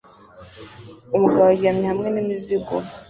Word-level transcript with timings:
Umugabo 1.15 1.47
aryamye 1.51 1.85
hamwe 1.91 2.07
n'imizigo 2.11 2.75